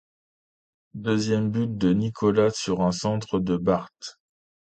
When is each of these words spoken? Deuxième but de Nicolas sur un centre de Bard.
Deuxième 0.95 1.51
but 1.51 1.77
de 1.77 1.93
Nicolas 1.93 2.49
sur 2.49 2.81
un 2.81 2.91
centre 2.91 3.37
de 3.37 3.55
Bard. 3.55 3.91